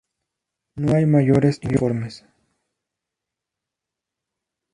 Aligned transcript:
No 0.77 0.95
hay 0.95 1.05
mayores 1.05 1.59
informaciones. 1.61 2.25